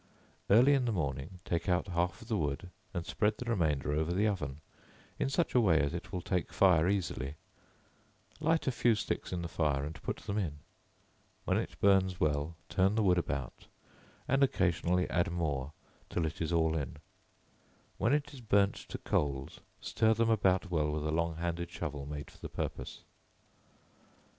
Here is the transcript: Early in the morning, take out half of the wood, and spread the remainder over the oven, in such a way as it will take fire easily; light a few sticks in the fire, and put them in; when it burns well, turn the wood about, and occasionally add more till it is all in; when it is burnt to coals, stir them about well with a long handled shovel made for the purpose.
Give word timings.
Early 0.49 0.73
in 0.73 0.85
the 0.85 0.91
morning, 0.91 1.41
take 1.45 1.69
out 1.69 1.89
half 1.89 2.23
of 2.23 2.27
the 2.27 2.35
wood, 2.35 2.71
and 2.91 3.05
spread 3.05 3.37
the 3.37 3.45
remainder 3.45 3.91
over 3.91 4.11
the 4.11 4.27
oven, 4.27 4.59
in 5.19 5.29
such 5.29 5.53
a 5.53 5.61
way 5.61 5.79
as 5.79 5.93
it 5.93 6.11
will 6.11 6.21
take 6.23 6.51
fire 6.51 6.89
easily; 6.89 7.35
light 8.39 8.65
a 8.65 8.71
few 8.71 8.95
sticks 8.95 9.31
in 9.31 9.43
the 9.43 9.47
fire, 9.47 9.85
and 9.85 10.01
put 10.01 10.15
them 10.17 10.39
in; 10.39 10.57
when 11.45 11.57
it 11.59 11.79
burns 11.79 12.19
well, 12.19 12.55
turn 12.67 12.95
the 12.95 13.03
wood 13.03 13.19
about, 13.19 13.67
and 14.27 14.41
occasionally 14.41 15.07
add 15.11 15.29
more 15.31 15.71
till 16.09 16.25
it 16.25 16.41
is 16.41 16.51
all 16.51 16.75
in; 16.75 16.97
when 17.99 18.11
it 18.11 18.33
is 18.33 18.41
burnt 18.41 18.73
to 18.73 18.97
coals, 18.97 19.59
stir 19.81 20.15
them 20.15 20.31
about 20.31 20.71
well 20.71 20.89
with 20.89 21.05
a 21.05 21.11
long 21.11 21.35
handled 21.35 21.69
shovel 21.69 22.07
made 22.07 22.31
for 22.31 22.39
the 22.39 22.49
purpose. 22.49 23.03